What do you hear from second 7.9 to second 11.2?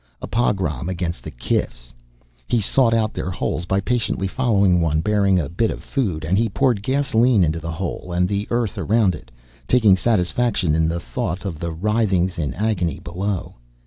and the earth around it, taking satisfaction in the